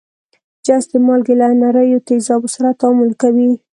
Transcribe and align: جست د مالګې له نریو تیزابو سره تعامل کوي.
جست 0.65 0.89
د 0.91 0.95
مالګې 1.05 1.35
له 1.41 1.47
نریو 1.61 2.05
تیزابو 2.07 2.47
سره 2.55 2.77
تعامل 2.79 3.11
کوي. 3.21 3.51